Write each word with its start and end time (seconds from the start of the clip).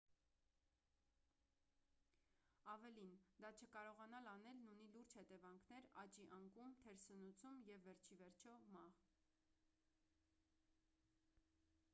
ավելին 2.73 3.11
դա 3.45 3.51
չկարողանալ 3.59 4.29
անելն 4.33 4.65
ունի 4.73 4.87
լուրջ 4.97 5.13
հետևանքներ 5.19 5.89
աճի 6.05 6.27
անկում 6.39 6.75
թերսնուցում 6.81 7.63
և 7.71 7.87
վերջիիվերջո 7.89 8.59
մահ 8.79 9.05